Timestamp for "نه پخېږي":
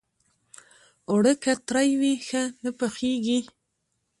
2.63-3.39